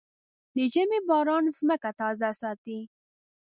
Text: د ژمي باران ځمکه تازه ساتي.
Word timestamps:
د 0.55 0.57
ژمي 0.73 0.99
باران 1.09 1.43
ځمکه 1.57 1.89
تازه 1.99 2.29
ساتي. 2.41 2.79